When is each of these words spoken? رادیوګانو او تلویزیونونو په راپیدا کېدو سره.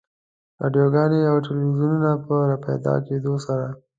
رادیوګانو 0.61 1.19
او 1.31 1.37
تلویزیونونو 1.47 2.11
په 2.25 2.35
راپیدا 2.51 2.93
کېدو 3.07 3.33
سره. 3.45 3.67